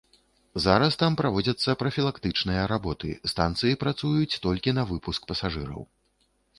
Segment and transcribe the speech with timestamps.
[0.63, 5.81] Зараз там праводзяцца прафілактычныя работы, станцыі працуюць толькі на выпуск пасажыраў.